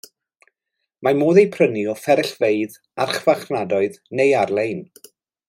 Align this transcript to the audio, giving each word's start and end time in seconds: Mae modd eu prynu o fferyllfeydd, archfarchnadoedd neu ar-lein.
Mae 1.07 1.17
modd 1.19 1.39
eu 1.41 1.51
prynu 1.55 1.83
o 1.93 1.95
fferyllfeydd, 2.05 2.79
archfarchnadoedd 3.05 4.01
neu 4.23 4.35
ar-lein. 4.41 4.83